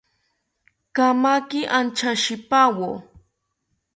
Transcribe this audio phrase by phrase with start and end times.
[0.95, 2.89] Kamaki anchashipawo